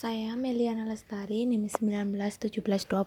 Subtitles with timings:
[0.00, 3.04] Saya Meliana Lestari, NIM 1917201107.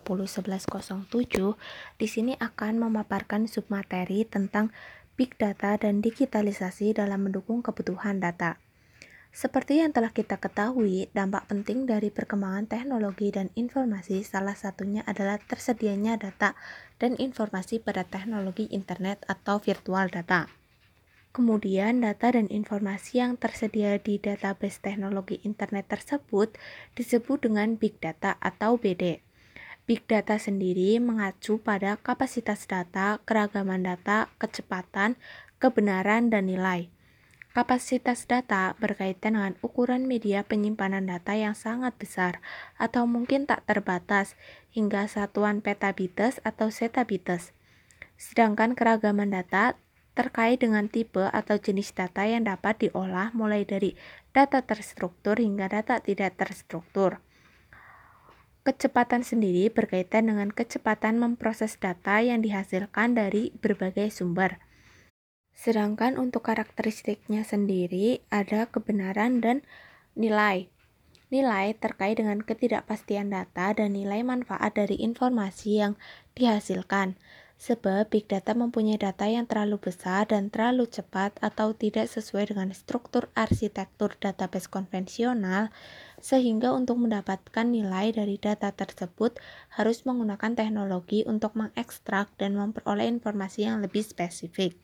[1.97, 4.69] Di sini akan memaparkan submateri tentang
[5.17, 8.61] Big Data dan digitalisasi dalam mendukung kebutuhan data.
[9.33, 15.41] Seperti yang telah kita ketahui, dampak penting dari perkembangan teknologi dan informasi salah satunya adalah
[15.41, 16.53] tersedianya data
[17.01, 20.62] dan informasi pada teknologi internet atau virtual data.
[21.33, 26.53] Kemudian, data dan informasi yang tersedia di database teknologi internet tersebut
[26.93, 29.25] disebut dengan big data atau BD.
[29.89, 35.17] Big data sendiri mengacu pada kapasitas data, keragaman data, kecepatan,
[35.57, 36.93] kebenaran, dan nilai.
[37.57, 42.45] Kapasitas data berkaitan dengan ukuran media penyimpanan data yang sangat besar
[42.77, 44.37] atau mungkin tak terbatas
[44.69, 47.57] hingga satuan petabites atau zetabites.
[48.17, 49.77] Sedangkan keragaman data
[50.13, 53.97] terkait dengan tipe atau jenis data yang dapat diolah mulai dari
[54.29, 57.21] data terstruktur hingga data tidak terstruktur.
[58.63, 64.63] Kecepatan sendiri berkaitan dengan kecepatan memproses data yang dihasilkan dari berbagai sumber.
[65.51, 69.67] Sedangkan untuk karakteristiknya sendiri ada kebenaran dan
[70.15, 70.71] nilai.
[71.27, 75.93] Nilai terkait dengan ketidakpastian data dan nilai manfaat dari informasi yang
[76.37, 77.19] dihasilkan
[77.57, 82.75] sebab big data mempunyai data yang terlalu besar dan terlalu cepat atau tidak sesuai dengan
[82.75, 85.71] struktur arsitektur database konvensional,
[86.19, 89.39] sehingga untuk mendapatkan nilai dari data tersebut
[89.79, 94.75] harus menggunakan teknologi untuk mengekstrak dan memperoleh informasi yang lebih spesifik.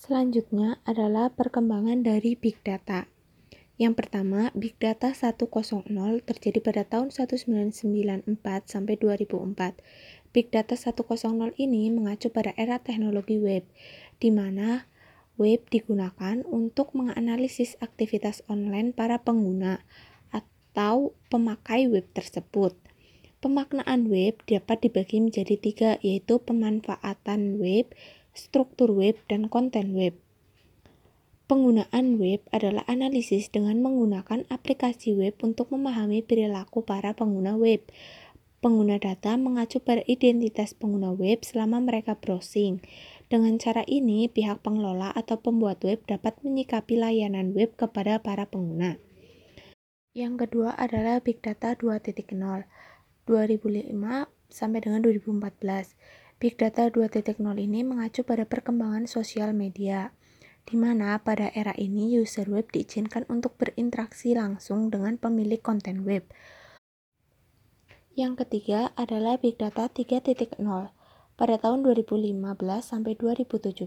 [0.00, 3.04] Selanjutnya adalah perkembangan dari big data.
[3.80, 5.48] Yang pertama, Big Data 1.0
[6.28, 8.28] terjadi pada tahun 1994
[8.68, 9.80] sampai 2004
[10.30, 11.02] Big Data 1.0
[11.58, 13.66] ini mengacu pada era teknologi web,
[14.22, 14.86] di mana
[15.42, 19.82] web digunakan untuk menganalisis aktivitas online para pengguna
[20.30, 22.78] atau pemakai web tersebut.
[23.42, 27.90] Pemaknaan web dapat dibagi menjadi tiga, yaitu pemanfaatan web,
[28.30, 30.14] struktur web, dan konten web.
[31.50, 37.82] Penggunaan web adalah analisis dengan menggunakan aplikasi web untuk memahami perilaku para pengguna web
[38.60, 42.84] Pengguna data mengacu pada identitas pengguna web selama mereka browsing.
[43.32, 49.00] Dengan cara ini, pihak pengelola atau pembuat web dapat menyikapi layanan web kepada para pengguna.
[50.12, 52.20] Yang kedua adalah Big Data 2.0
[53.24, 53.96] 2005
[54.52, 55.96] sampai dengan 2014.
[56.36, 60.12] Big Data 2.0 ini mengacu pada perkembangan sosial media,
[60.68, 66.28] di mana pada era ini user web diizinkan untuk berinteraksi langsung dengan pemilik konten web.
[68.18, 70.58] Yang ketiga adalah Big Data 3.0
[71.38, 72.42] pada tahun 2015
[72.82, 73.86] sampai 2017.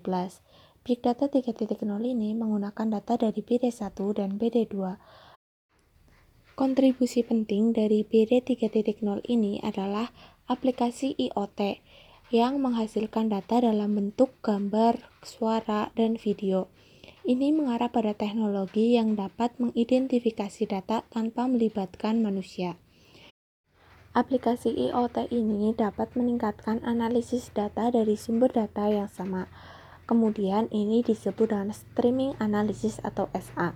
[0.88, 4.75] Big Data 3.0 ini menggunakan data dari BD1 dan BD2.
[6.56, 10.16] Kontribusi penting dari BD 3.0 ini adalah
[10.47, 11.84] aplikasi IoT
[12.31, 16.72] yang menghasilkan data dalam bentuk gambar, suara, dan video.
[17.23, 22.79] Ini mengarah pada teknologi yang dapat mengidentifikasi data tanpa melibatkan manusia.
[24.13, 29.50] Aplikasi IoT ini dapat meningkatkan analisis data dari sumber data yang sama.
[30.06, 33.73] Kemudian ini disebut dengan streaming analysis atau SA.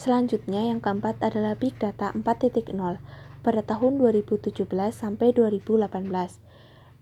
[0.00, 2.72] Selanjutnya yang keempat adalah Big Data 4.0
[3.44, 4.64] pada tahun 2017
[4.96, 5.92] sampai 2018.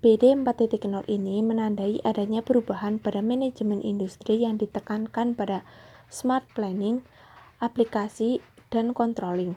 [0.03, 5.63] BD 4.0 ini menandai adanya perubahan pada manajemen industri yang ditekankan pada
[6.11, 7.07] smart planning,
[7.63, 8.43] aplikasi,
[8.75, 9.55] dan controlling.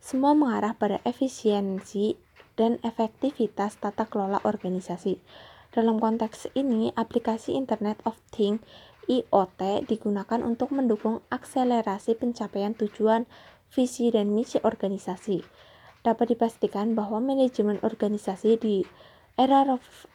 [0.00, 2.16] Semua mengarah pada efisiensi
[2.58, 5.22] dan efektivitas tata kelola organisasi.
[5.70, 8.58] Dalam konteks ini, aplikasi Internet of Things
[9.08, 13.24] IoT digunakan untuk mendukung akselerasi pencapaian tujuan,
[13.72, 15.40] visi, dan misi organisasi.
[16.04, 18.84] Dapat dipastikan bahwa manajemen organisasi di
[19.38, 19.64] era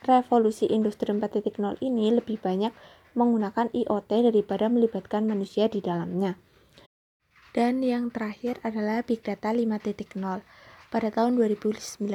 [0.04, 2.76] revolusi industri 4.0 ini lebih banyak
[3.18, 6.38] menggunakan IoT daripada melibatkan manusia di dalamnya.
[7.54, 10.18] Dan yang terakhir adalah Big Data 5.0
[10.94, 12.06] pada tahun 2019.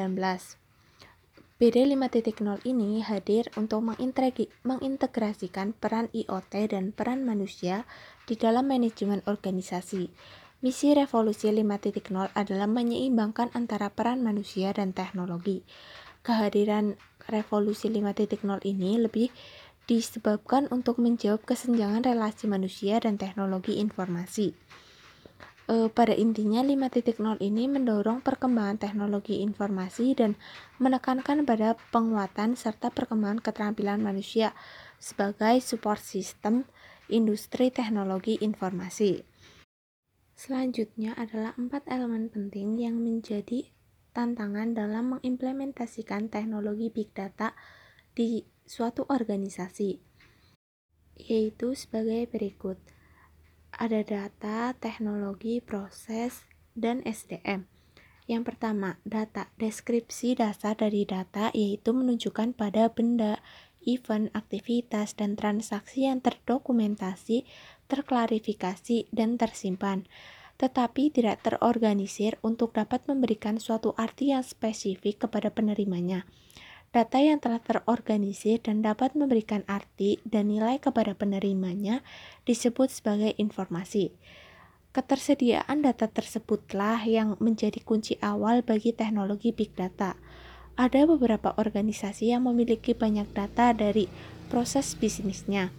[1.58, 3.82] BD 5.0 ini hadir untuk
[4.62, 7.82] mengintegrasikan peran IoT dan peran manusia
[8.30, 10.14] di dalam manajemen organisasi.
[10.62, 15.66] Misi revolusi 5.0 adalah menyeimbangkan antara peran manusia dan teknologi.
[16.22, 16.94] Kehadiran
[17.26, 19.34] revolusi 5.0 ini lebih
[19.90, 24.54] disebabkan untuk menjawab kesenjangan relasi manusia dan teknologi informasi
[25.68, 30.34] e, pada intinya 5.0 ini mendorong perkembangan teknologi informasi dan
[30.80, 34.56] menekankan pada penguatan serta perkembangan keterampilan manusia
[34.96, 36.64] sebagai support system
[37.12, 39.22] industri teknologi informasi.
[40.38, 43.68] Selanjutnya adalah empat elemen penting yang menjadi
[44.14, 47.54] tantangan dalam mengimplementasikan teknologi big data
[48.14, 49.98] di suatu organisasi,
[51.18, 52.78] yaitu sebagai berikut.
[53.78, 56.42] Ada data, teknologi, proses,
[56.74, 57.70] dan SDM.
[58.26, 59.54] Yang pertama, data.
[59.54, 63.38] Deskripsi dasar dari data yaitu menunjukkan pada benda,
[63.86, 67.46] event, aktivitas, dan transaksi yang terdokumentasi,
[67.86, 70.10] terklarifikasi, dan tersimpan
[70.58, 76.26] tetapi tidak terorganisir untuk dapat memberikan suatu arti yang spesifik kepada penerimanya.
[76.88, 82.00] Data yang telah terorganisir dan dapat memberikan arti dan nilai kepada penerimanya
[82.48, 84.16] disebut sebagai informasi.
[84.96, 90.16] Ketersediaan data tersebutlah yang menjadi kunci awal bagi teknologi big data.
[90.80, 94.08] Ada beberapa organisasi yang memiliki banyak data dari
[94.48, 95.70] proses bisnisnya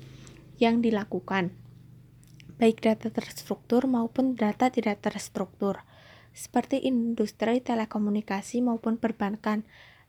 [0.62, 1.56] yang dilakukan
[2.60, 5.80] baik data terstruktur maupun data tidak terstruktur,
[6.36, 9.64] seperti industri telekomunikasi maupun perbankan.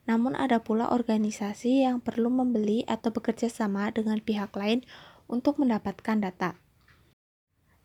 [0.08, 4.84] Namun ada pula organisasi yang perlu membeli atau bekerja sama dengan pihak lain
[5.30, 6.56] untuk mendapatkan data.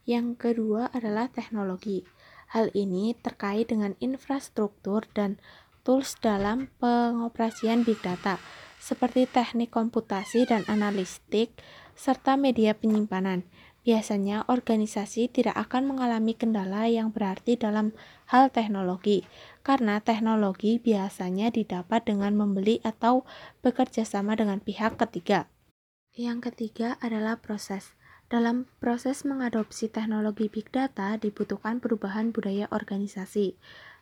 [0.05, 2.05] Yang kedua adalah teknologi.
[2.53, 5.41] Hal ini terkait dengan infrastruktur dan
[5.81, 8.37] tools dalam pengoperasian big data,
[8.77, 11.57] seperti teknik komputasi dan analistik,
[11.97, 13.45] serta media penyimpanan.
[13.85, 17.93] Biasanya, organisasi tidak akan mengalami kendala yang berarti dalam
[18.33, 19.21] hal teknologi,
[19.61, 23.29] karena teknologi biasanya didapat dengan membeli atau
[23.61, 25.45] bekerja sama dengan pihak ketiga.
[26.17, 27.93] Yang ketiga adalah proses.
[28.25, 33.53] Dalam proses mengadopsi teknologi big data dibutuhkan perubahan budaya organisasi.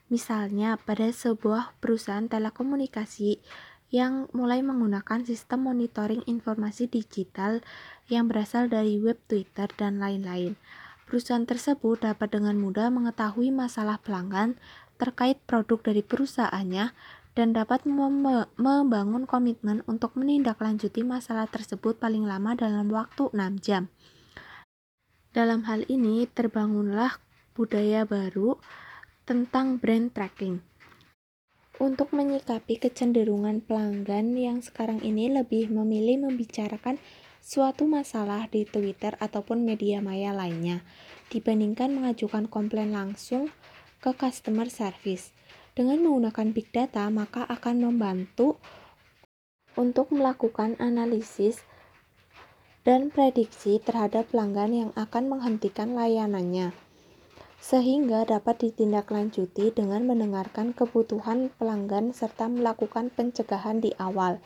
[0.08, 3.44] Misalnya, pada sebuah perusahaan telekomunikasi
[3.94, 7.62] yang mulai menggunakan sistem monitoring informasi digital
[8.10, 10.58] yang berasal dari web Twitter dan lain-lain.
[11.06, 14.58] Perusahaan tersebut dapat dengan mudah mengetahui masalah pelanggan
[14.98, 16.90] terkait produk dari perusahaannya
[17.38, 23.94] dan dapat membangun komitmen untuk menindaklanjuti masalah tersebut paling lama dalam waktu 6 jam.
[25.38, 27.22] Dalam hal ini terbangunlah
[27.54, 28.58] budaya baru
[29.30, 30.73] tentang brand tracking
[31.82, 37.02] untuk menyikapi kecenderungan pelanggan yang sekarang ini lebih memilih membicarakan
[37.42, 40.86] suatu masalah di Twitter ataupun media maya lainnya
[41.34, 43.50] dibandingkan mengajukan komplain langsung
[43.98, 45.34] ke customer service.
[45.74, 48.62] Dengan menggunakan big data, maka akan membantu
[49.74, 51.66] untuk melakukan analisis
[52.86, 56.83] dan prediksi terhadap pelanggan yang akan menghentikan layanannya
[57.64, 64.44] sehingga dapat ditindaklanjuti dengan mendengarkan kebutuhan pelanggan serta melakukan pencegahan di awal.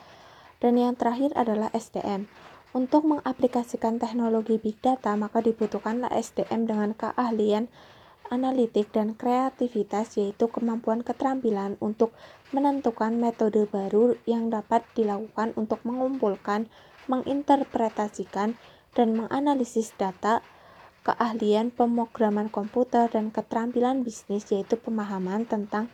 [0.62, 2.30] Dan yang terakhir adalah SDM.
[2.78, 7.74] Untuk mengaplikasikan teknologi big data, maka dibutuhkanlah SDM dengan keahlian
[8.30, 12.14] analitik dan kreativitas yaitu kemampuan keterampilan untuk
[12.54, 16.70] menentukan metode baru yang dapat dilakukan untuk mengumpulkan,
[17.10, 18.60] menginterpretasikan,
[18.94, 20.46] dan menganalisis data
[21.08, 25.88] keahlian pemrograman komputer dan keterampilan bisnis yaitu pemahaman tentang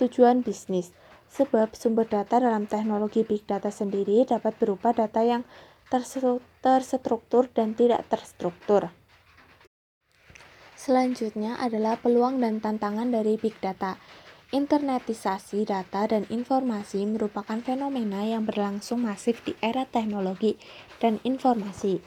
[0.00, 0.96] tujuan bisnis.
[1.28, 5.44] Sebab sumber data dalam teknologi big data sendiri dapat berupa data yang
[5.92, 8.88] terstruktur dan tidak terstruktur.
[10.72, 14.00] Selanjutnya adalah peluang dan tantangan dari big data.
[14.54, 20.54] Internetisasi data dan informasi merupakan fenomena yang berlangsung masif di era teknologi
[21.02, 21.98] dan informasi.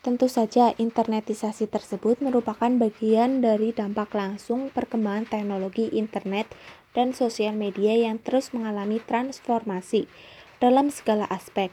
[0.00, 6.48] Tentu saja, internetisasi tersebut merupakan bagian dari dampak langsung perkembangan teknologi internet
[6.96, 10.08] dan sosial media yang terus mengalami transformasi
[10.56, 11.68] dalam segala aspek.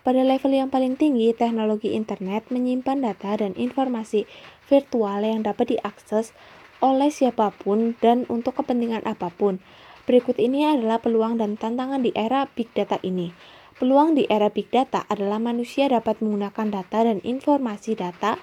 [0.00, 4.24] Pada level yang paling tinggi, teknologi internet menyimpan data dan informasi
[4.64, 6.32] virtual yang dapat diakses
[6.80, 9.60] oleh siapa pun dan untuk kepentingan apa pun.
[10.08, 13.57] Berikut ini adalah peluang dan tantangan di era big data ini.
[13.78, 18.34] Peluang di era big data adalah manusia dapat menggunakan data dan informasi data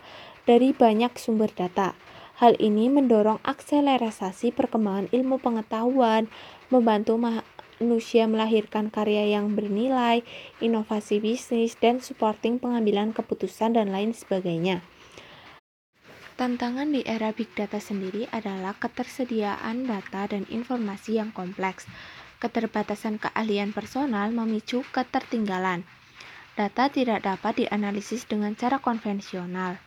[0.48, 1.92] dari banyak sumber data.
[2.40, 6.32] Hal ini mendorong akselerasi perkembangan ilmu pengetahuan,
[6.72, 10.24] membantu manusia melahirkan karya yang bernilai,
[10.64, 14.88] inovasi bisnis, dan supporting pengambilan keputusan dan lain sebagainya.
[16.40, 21.88] Tantangan di era big data sendiri adalah ketersediaan data dan informasi yang kompleks
[22.46, 25.82] keterbatasan keahlian personal memicu ketertinggalan.
[26.54, 29.82] Data tidak dapat dianalisis dengan cara konvensional.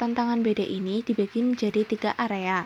[0.00, 2.64] Tantangan BD ini dibagi menjadi tiga area,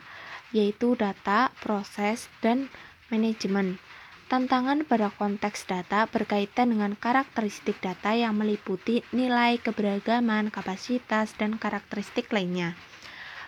[0.54, 2.70] yaitu data, proses, dan
[3.10, 3.82] manajemen.
[4.30, 12.30] Tantangan pada konteks data berkaitan dengan karakteristik data yang meliputi nilai, keberagaman, kapasitas, dan karakteristik
[12.30, 12.78] lainnya.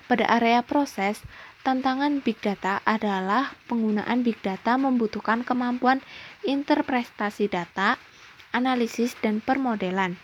[0.07, 1.23] Pada area proses,
[1.67, 5.99] Tantangan big data adalah penggunaan big data membutuhkan kemampuan
[6.47, 7.99] interpretasi data,
[8.55, 10.15] analisis dan permodelan,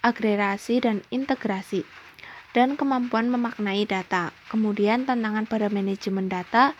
[0.00, 1.84] agregasi dan integrasi,
[2.56, 4.32] dan kemampuan memaknai data.
[4.48, 6.72] Kemudian tantangan pada manajemen data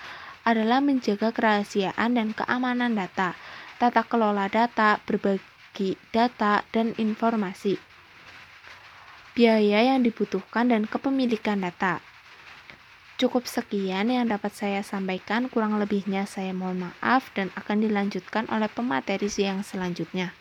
[0.48, 3.36] adalah menjaga kerahasiaan dan keamanan data,
[3.76, 7.76] tata kelola data, berbagi data, dan informasi.
[9.36, 12.13] Biaya yang dibutuhkan dan kepemilikan data.
[13.14, 18.66] Cukup sekian yang dapat saya sampaikan, kurang lebihnya saya mohon maaf dan akan dilanjutkan oleh
[18.66, 20.34] pemateri yang selanjutnya.